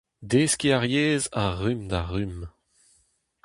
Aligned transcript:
Deskiñ 0.29 0.71
ar 0.77 0.85
yezh 0.93 1.31
a-rumm-da-rumm. 1.43 2.39